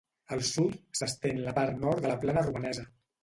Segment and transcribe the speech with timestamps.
[0.35, 2.87] Al sud s'estén la part nord de la Plana Romanesa.